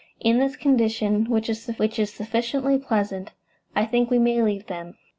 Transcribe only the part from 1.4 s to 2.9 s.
is sufficiently